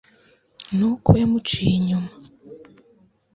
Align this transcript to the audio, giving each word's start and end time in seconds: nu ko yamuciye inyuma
nu 0.77 0.89
ko 1.05 1.11
yamuciye 1.21 1.71
inyuma 1.79 2.11